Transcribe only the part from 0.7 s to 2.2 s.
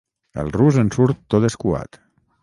en surt tot escuat.